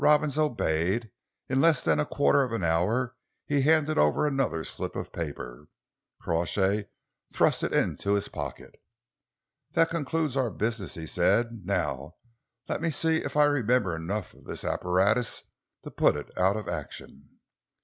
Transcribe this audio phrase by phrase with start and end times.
[0.03, 1.11] Robins obeyed.
[1.47, 3.15] In less than a quarter of an hour
[3.45, 5.67] he handed over another slip of paper.
[6.21, 6.87] Crawshay
[7.31, 8.81] thrust it into his pocket.
[9.73, 11.67] "That concludes our business," he said.
[11.67, 12.15] "Now
[12.67, 15.43] let me see if I remember enough of this apparatus
[15.83, 17.29] to put it out of action."